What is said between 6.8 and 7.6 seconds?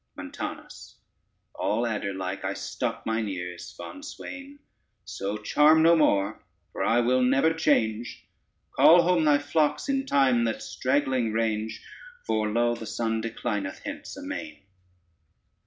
I will never